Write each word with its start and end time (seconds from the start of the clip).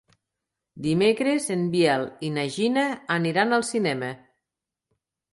Dimecres 0.85 1.43
en 1.55 1.65
Biel 1.75 2.05
i 2.29 2.31
na 2.37 2.45
Gina 2.55 2.85
aniran 3.17 3.53
al 3.59 3.65
cinema. 3.69 4.09